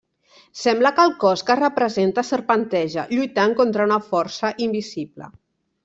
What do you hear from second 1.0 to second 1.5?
el cos